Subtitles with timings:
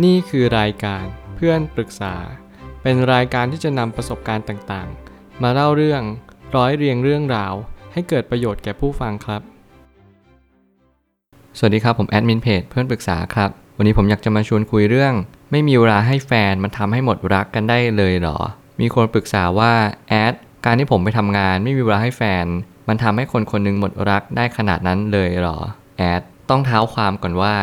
[0.00, 1.04] นี่คือรายการ
[1.36, 2.14] เพื่อนปรึกษา
[2.82, 6.02] เป็นรายการที่จะนำประสบการณ์ต่างๆ มาเล่าเรื่อง
[6.56, 7.54] ร้อยเรียงเรื่องราว
[7.92, 9.42] ให้เกิดประโยชน์แก่ผู้ฟังครับ
[11.58, 15.14] สวัสดีครับผมแอดมินเพจเพื่อนปรึกษาครับ วันนี้ผมอยากจะมาชวนคุยเรื่อง
[15.50, 18.38] ไม่มีเวลาให้แฟนมันทำให้หมดรักกันได้เลยเหรอ
[18.80, 19.72] มีคนปรึกษาว่า
[20.08, 20.34] แอด
[20.64, 22.46] การที่ผมไปทำงานไม่มีเวลาให้แฟน
[22.88, 25.58] มันทำให้คนคนหนึงหมดรักได้ขนาดนั้นเลยเหรอ
[25.98, 27.54] แอดต้องเท้าความก่อนว่า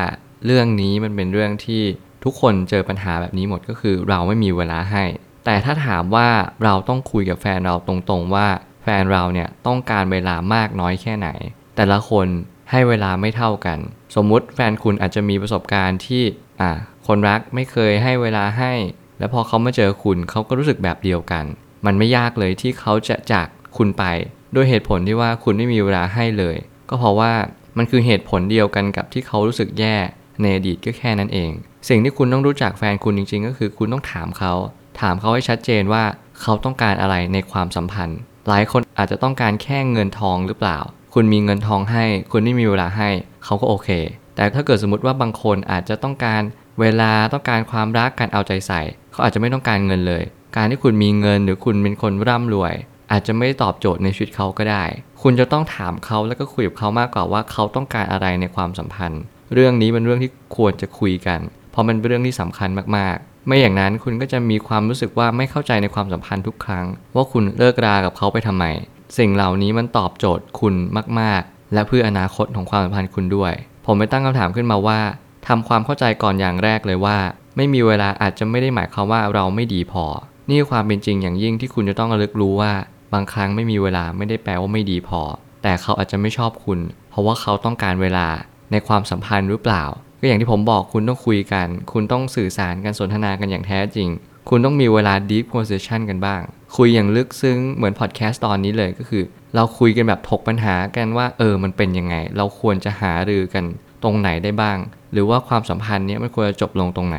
[0.45, 1.83] เรื่องนี้มันเป็นเรื่องที่
[2.23, 5.03] ทุกคนเจอปัญหาแบบนี้หมดก็คือเราไม่มีเวลาให้
[5.45, 6.27] แต่ถ้าถามว่า
[6.63, 8.47] เราต้องคุยกับแฟนเราตรงๆว่า
[8.83, 11.29] แฟนเราเนี่ยต้องการเวลามากน้อยแค่ไหน
[11.75, 12.27] แต่ละคน
[12.71, 13.79] ให้เวลาไม่เท่ากัน
[14.15, 16.23] สมมุติแฟนคุณอาจจะมีประสบการณ์ที่
[16.61, 16.71] อะ
[17.07, 18.73] คนรักไม่เคยให้เวลาให้
[19.19, 21.45] แล้วพอเขามาเจอคุณเขาก็รู้สึกแบบเดียวกัน
[21.85, 23.47] มันไม่ยากเลยที่เขาจะจาก
[23.77, 24.03] คุณไป
[24.55, 26.57] ด้วยเหตุผลที่ว่าคุณไม่มีเวลาให้เลย
[26.89, 27.31] ก็เพราะว่า
[27.77, 29.95] มันคือเหตุผลเดียวกันกับที่เขารู้สึกแย่
[30.41, 31.51] ในอดีตก็แค่นั้นเอง
[31.87, 34.53] สิ่งที่คุณต้องรู้จักแฟนคุณจริง ๆ ก็คือคุณต้องถามเขา
[35.01, 36.03] ถามเขาให้ชัดเจนว่า
[36.41, 40.79] เขาต้องการอะไรในความสัมพันธ์ หลายคนอาจจะต้องการแค่เงินทองหรือเปล่า
[41.13, 43.09] คุณมีเงินทองให้ คุณไม่มีเวลาให้
[43.43, 43.89] เขาก็โอเค
[44.35, 46.41] แต่ถ้าเกิดสมมติว่าบางคนอาจจะต้องการ
[46.79, 48.81] เวลาต้องการความรักการเอาใจใส่
[49.11, 50.23] เขาอาจจะไม่ต้องการเงินเลย
[50.55, 52.73] การที่คุณมีเงินหรือคุณเป็นคนร่ำรวย
[53.11, 54.83] อาจจะไม่ได้ตอบโจทย์ในชีวิตเขาก็ได้
[55.21, 59.21] คุณจะต้องถามเขาแล้วก็คุยกับเขามากกว่าว่าเขาต้องการอะไรในความสัมพันธ์
[59.53, 61.39] เรื่องนี้เป็นเรื่องที่ควรจะคุยกัน
[61.71, 68.65] เพราะมันเป็นเรื่องที่สำคัญมากๆ ไม่อย่างนั้นคุณก็จะมีความรู้สึกว่าไม่เข้าใจในความสัมพันธ์ทุกครั้ง ว่าคุณเลิกรากับเขาไปทำไม
[69.17, 70.73] สิ่งเหล่านี้มันตอบโจทย์คุณ
[71.19, 73.53] มากๆ และเพื่ออนาคตของความสัมพันธ์คุณด้วย
[73.85, 74.99] ผมไปตั้งคำถามขึ้นมาว่า
[75.47, 77.17] ทำความเข้าใจก่อนอย่างแรกเลยว่า
[77.57, 80.05] ไม่มีเวลาอาจจะไม่ได้หมายความว่าเราไม่ดีพอ
[80.49, 82.71] นี่คือความเป็นจริงอย่างยิ่งที่คุณจะต้องระลึกรู้ว่า
[83.13, 85.21] บางครั้งไม่มีเวลาไม่ได้แปลว่าไม่ดีพอ
[85.63, 88.27] แต่เขาอาจจะไม่ชอบคุณ เพราะว่าเขาต้องการเวลา
[88.71, 89.83] ในความสัมพันธ์หรือเปล่า
[90.19, 94.09] ก็อย่างที่ผมบอกคุณต้องคุยกัน คุณต้องสื่อสารกันสนทนากันอย่างแท้จริง
[94.49, 96.41] คุณต้องมีเวลา deep conversation กันบ้าง
[96.77, 99.23] คุยอย่างลึกซึ้งเหมือนพอดแคสต์ตอนนี้เลยก็คือ
[99.55, 103.63] เราคุยกันแบบถกปัญหากันว่าเออมันเป็นยังไง เราควรจะหารือกัน
[104.03, 104.77] ตรงไหนได้บ้าง
[105.13, 107.17] หรือว่าความสัมพันธ์นี้มันควรจะจบลงตรงไหน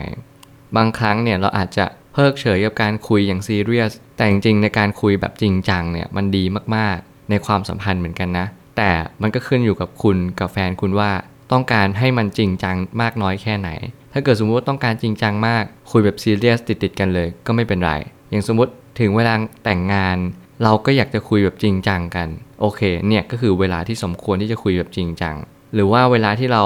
[0.76, 6.44] บางครั้งเนี่ยเราอาจจะเพิกเฉยกับการคุยอย่างซีเรียสแต่จริงๆในการคุยแบบจริงจังเนี่ยมันดี
[6.76, 8.46] มากๆ ในความสัมพันธ์เหมือนกันนะ
[8.76, 8.90] แต่
[9.22, 11.10] มันก็ขึ้นอยู่กับคุณกับแฟนคุณว่า
[11.52, 13.70] ต้องการให้มันจริงจังมากน้อยแค่ไหน
[14.12, 17.92] ถ้าเกิดสมมติว่าต้องการจริงจังมาก คุยแบบซีเรียสติดๆกันเลย ก็ไม่เป็นไร
[18.30, 19.34] อย่างสมมติถึงเวลา
[19.64, 20.16] แต่งงาน
[20.62, 22.28] เราก็อยากจะคุยแบบจริงจังกัน
[22.60, 25.36] โอเค เนี่ยก็คือเวลาที่สมควรที่จะคุยแบบจริงจัง
[25.74, 26.62] หรือว่าเวลาที่เรา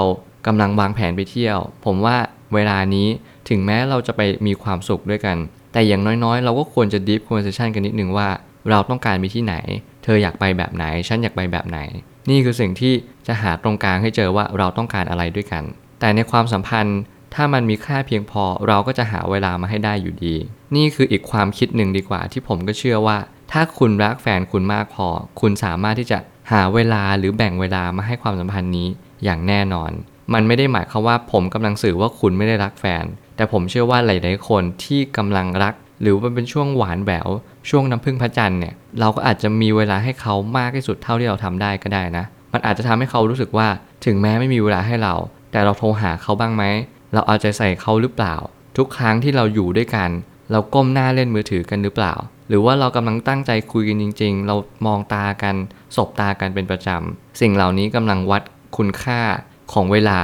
[0.47, 2.17] กำลังวางแผนไปเที่ยว ผมว่า
[2.53, 3.07] เวลานี้
[3.49, 5.37] ถึงแม้เราจะไปมีความสุขด้วยกัน
[5.73, 8.27] แต่อย่างน้อยๆ เราก็ควรจะ deep conversation กันนิดนึงว่า
[8.69, 9.55] เราต้องการไปที่ไหน
[10.03, 11.79] เธออยากไปแบบไหน ฉันอยากไปแบบไหน
[12.29, 12.93] นี่คือสิ่งที่
[13.27, 15.63] จะหาตรงกลางให้เจอว่าเราต้องการอะไรด้วยกัน
[15.99, 16.99] แต่ในความสัมพันธ์
[17.33, 20.35] ถ้ามันมีค่าเพียงพอเราก็จะหาเวลามาให้ได้อยู่ดี
[20.75, 23.17] นี่คืออีกความคิดหนึ่งดีกว่าที่ผมก็เชื่อว่า
[23.51, 25.07] ถ้าคุณรักแฟนคุณมากพอ
[25.41, 26.19] คุณสามารถที่จะ
[26.51, 28.87] หาเวลาหรือแบ่งเวลามาให้ความสัมพันธ์นี้
[29.23, 29.91] อย่างแน่นอน
[30.33, 37.27] มันไม่ได้หมายความว่าผมกำลังสื่อว่าคุณไม่ได้รักแฟน แต่ผมเชื่อว่าหลายๆคนที่กำลังรัก หรือมันเป็นช่วงหวานแหวว
[37.69, 43.67] ช่วงน้ำพึ่งพระจันทร์เนี่ยเราก็อาจจะมีเวลาให้เขามากที่สุดเท่าที่เราทำได้ก็ได้นะ มันอาจจะทำให้เขารู้สึกว่า
[44.05, 45.13] ถึงแม้ไม่มีเวลาให้เรา
[45.51, 46.63] แต่เราโทรหาเขาบ้างไหม
[47.13, 48.35] เราเอาใจใส่เขาหรือเปล่า
[48.77, 50.09] ทุกครั้งที่เราอยู่ด้วยกัน
[50.51, 52.13] เราก้มหน้าเล่นมือถือกันหรือเปล่า
[52.49, 54.55] หรือว่าเรากำลังตั้งใจคุยกันจริง ๆ เรา
[54.85, 55.55] มองตากัน
[55.95, 58.41] สบตากันเป็นประจำสิ่งเหล่านี้กำลังวัด
[58.77, 59.21] คุณค่า
[59.73, 60.19] ของเวลา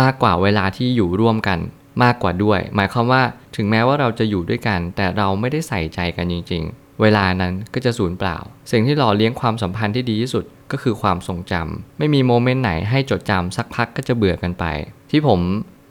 [0.00, 1.58] มากกว่าเวลาที่อยู่ร่วมกัน
[2.02, 3.22] มากกว่าด้วย หมายความว่า
[3.56, 8.38] ถึงแม้ว่าเราจะอยู่ด้วยกัน แต่เราไม่ได้ใส่ใจกันจริง ๆ เวลานั้นก็จะสูญเปล่า
[8.70, 14.64] สิ่งที่หล่อเลี้ยงความสัมพันธ์ที่ดีที่สุดก็คือความทรงจำไม่มีโมเมนต์ไหนให้จดจำสักพักก็จะเบื่อกันไป
[15.10, 15.40] ที่ผม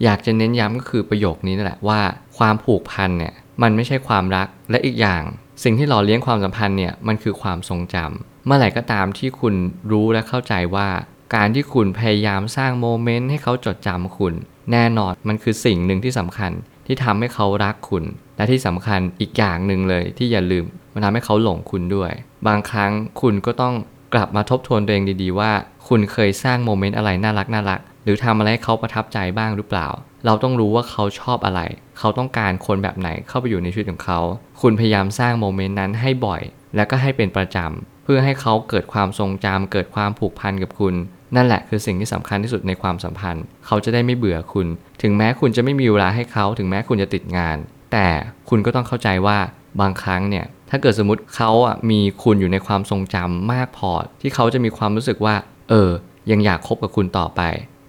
[0.04, 2.00] อยากจะเน้นย้ำก็คือประโยคนี้นั่นแหละว่า
[2.38, 5.24] ความผูกพันเนี่ยมันไม่ใช่ความรักและอีกอย่าง
[5.64, 9.56] สิ่งที่หล่อเลี้ยงความสัมพันธ์เนี่ยมันคือความทรงจำเมื่อไหร่ก็ตามที่คุณ
[9.92, 10.88] รู้และเข้าใจว่า
[11.36, 14.34] การที่คุณพยายามสร้างโมเมนต์ให้เขาจดจำคุณ
[14.72, 16.52] แน่นอนมันคือสิ่งหนึ่งที่สำคัญ
[16.88, 18.04] ที่ทำให้เขารักคุณ
[18.38, 22.12] และที่สำคัญอีกอย่างหนึ่งเลยที่อย่าลืมมันทำให้เขาหลงคุณด้วย
[22.48, 22.92] บางครั้ง
[23.22, 23.74] คุณก็ต้อง
[24.14, 25.52] กลับมาทบทวนตัวเองดีๆ ว่า
[25.88, 29.88] คุณเคยสร้างโมเมนต์อะไรน่ารักน่ารักหรือทำอะไรให้เขาประทับใจบ้างหรือเปล่า
[30.26, 31.62] เราต้องรู้ว่าเขาชอบอะไร
[32.00, 34.20] เขาต้องการคนแบบไหนเข้าไปอยู่ในชีวิตของเขา
[34.62, 36.42] คุณพยายามสร้างโมเมนต์นั้นให้บ่อย
[36.76, 40.96] และก็ให้เป็นประจำเพื่อให้เขาเกิดความทรงจำเกิดความผูกพันกับคุณ
[41.36, 44.68] นั่นแหละคือสิ่งที่สำคัญที่สุดในความสัมพันธ์ เขาจะได้ไม่เบื่อคุณ
[45.02, 47.58] ถึงแม้คุณจะไม่มีเวลาให้เขา ถึงแม้คุณจะติดงาน
[47.92, 48.08] แต่
[48.50, 49.38] คุณก็ต้องเข้าใจว่า
[49.82, 53.92] บางครั้งเนี่ย ถ้าเกิดสมมติเขาอะมีคุณอยู่ในความทรงจำมากพอ
[54.22, 55.36] ที่เขาจะมีความรู้สึกว่า
[55.70, 55.92] เออ
[56.32, 57.42] ยังอยากคบกับคุณต่อไป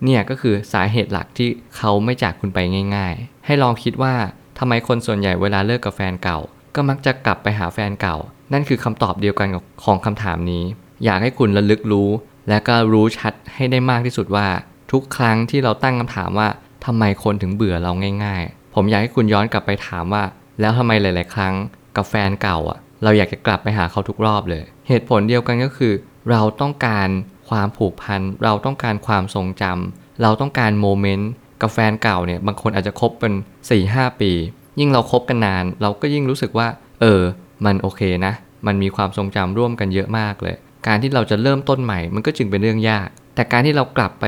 [0.05, 2.59] เนี่ยก็คือสาเหตุหลักที่เขาไม่จากคุณไป
[2.97, 4.15] ง่าย ๆ ให้ลองคิดว่า
[4.59, 6.39] ทำไมคนส่วนใหญ่เวลาเลิกกับแฟนเก่า
[6.75, 8.17] ก็มักจะกลับไปหาแฟนเก่า
[8.53, 10.65] นั่นคือคำตอบเดียวกันกับของคำถามนี้
[11.05, 12.09] อยากให้คุณระลึกรู้
[12.49, 14.47] และก็รู้ชัดให้ได้มากที่สุดว่า
[14.93, 16.49] ทุกครั้งที่เราตั้งคำถามว่า
[16.85, 17.93] ทำไมคนถึงเบื่อเรา
[18.25, 20.23] ง่าย ๆ ผมอยากให้คุณย้อนกลับไปถามว่า
[20.61, 21.55] แล้วทำไมหลาย ๆ ครั้ง
[21.97, 25.93] กับแฟนเก่าอะ เราอยากจะกลับไปหาเขาทุกรอบเลย เหตุผลเดียวกันก็คือ
[26.31, 27.09] เราต้องการ
[27.49, 31.31] ความผูกพัน เราต้องการความทรงจำเราต้องการโมเมนต์
[31.61, 33.33] กับแฟนเก่าเนี่ย บางคนอาจจะคบเป็น
[33.77, 34.33] 4-5ปี
[34.81, 36.69] ยิ่งเราครบกันนาน เราก็ยิ่งรู้สึกว่า
[37.01, 37.21] เออ
[37.65, 38.33] มันโอเคนะ
[38.67, 44.25] มันมีความทรงจำร่วมกันเยอะมากเลย การที่เราจะเริ่มต้นใหม่ มันก็จึงเป็นเรื่องยาก แต่การที่เรากลับไป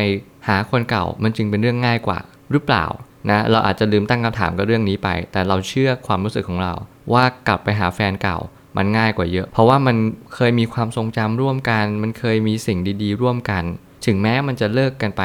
[0.49, 2.19] หาคนเก่า มันจึงเป็นเรื่องง่ายกว่า
[2.51, 2.87] หรือเปล่า
[3.31, 6.75] นะเราอาจจะลืมตั้งคำถามกับเรื่องนี้ไป แต่เราเชื่อความรู้สึกของเรา
[7.13, 8.39] ว่ากลับไปหาแฟนเก่า
[8.77, 9.97] มันง่ายกว่าเยอะ เพราะว่ามัน
[10.35, 13.65] เคยมีความทรงจำร่วมกัน มันเคยมีสิ่งดีๆ ร่วมกัน
[14.07, 15.23] ถึงแม้มันจะเลิกกันไป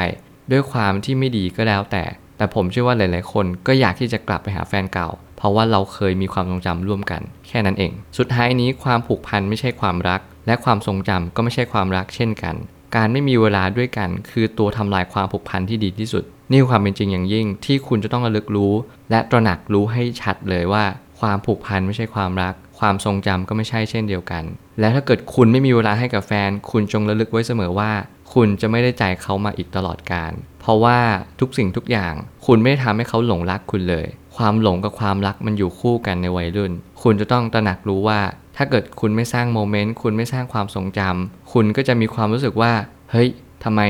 [0.52, 2.04] ด้วยความที่ไม่ดีก็แล้วแต่
[2.36, 12.54] แต่ผมเชื่อว่าหลายๆ คนก็อยากที่จะกลับไปหาแฟนเก่า เพราะว่าเราเคยมีความทรงจำร่วมกัน แค่นั้นเอง สุดท้ายนี้ความผูกพันไม่ใช่ความรัก และความทรงจำก็ไม่ใช่ความรักเช่นกัน
[12.96, 18.72] การไม่มีเวลาด้วยกัน คือตัวทำลายความผูกพันที่ดีที่สุด นี่คือความเป็นจริงอย่างยิ่งที่คุณจะต้องระลึกรู้
[19.10, 20.84] และตระหนักรู้ให้ชัดเลยว่า
[21.20, 24.44] ความผูกพันไม่ใช่ความรัก ความทรงจำก็ไม่ใช่เช่นเดียวกัน
[24.80, 27.90] และถ้าเกิดคุณไม่มีเวลาให้กับแฟน คุณจงระลึกไว้เสมอว่า
[28.34, 30.98] คุณจะไม่ได้ใจเขามาอีกตลอดกาลเพราะว่า
[31.40, 32.14] ทุกสิ่งทุกอย่าง
[32.46, 34.06] คุณไม่ได้ทำให้เขาหลงรักคุณเลย
[34.36, 38.20] ความหลงกับความรักมันอยู่คู่กันในวัยรุ่น คุณจะต้องตระหนักรู้ว่า
[38.56, 42.72] ถ้าเกิดคุณไม่สร้างโมเมนต์คุณไม่สร้างความทรงจำคุณก็จะมีความรู้สึกว่า
[43.10, 43.28] เฮ้ย
[43.64, 43.80] ทำไม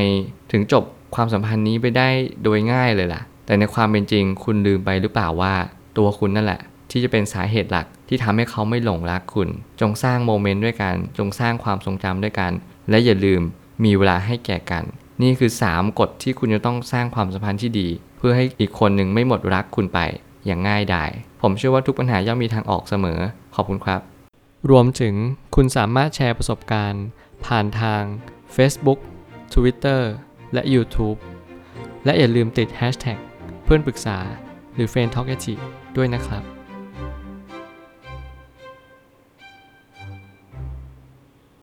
[0.52, 0.84] ถึงจบ
[1.14, 2.08] ความสัมพันธ์นี้ไปได้
[2.42, 5.54] โดยง่ายเลยล่ะ แต่ในความเป็นจริงคุณลืมไปหรือเปล่าว่า
[5.98, 6.60] ตัวคุณนั่นแหละ
[6.90, 9.48] ที่จะเป็นสาเหตุหลักที่ทำให้เขาไม่หลงรักคุณ
[9.80, 12.52] จงสร้างโมเมนต์ด้วยกัน จงสร้างความทรงจำด้วยกัน
[12.90, 13.42] และอย่าลืม
[13.84, 14.84] มีเวลาให้แก่กัน
[15.22, 20.00] นี่คือ 3 กฎที่คุณจะต้องสร้างความสัมพันธ์ที่ดี เพื่อให้อีกคนหนึ่งไม่หมดรักคุณไป
[20.46, 21.10] อย่างง่ายดาย
[21.42, 23.20] ผมเชื่อว่าทุกปัญหาย่อมมีทางออกเสมอ
[23.54, 24.00] ขอบคุณครับ
[24.70, 25.14] รวมถึง
[25.54, 27.04] คุณสามารถแชร์ประสบการณ์
[27.46, 28.02] ผ่านทาง
[28.56, 28.98] Facebook
[29.54, 30.02] Twitter
[30.52, 31.18] และ YouTube
[32.04, 33.18] และอย่าลืมติด Hashtag
[33.64, 34.18] เพื่อนปรึกษา
[34.74, 35.26] หรือ f r ร e n d Talk
[35.96, 36.42] ด้วยนะครับ